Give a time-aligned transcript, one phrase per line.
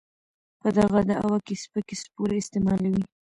[0.61, 3.03] په دغه دعوه کې سپکې سپورې استعمالوي.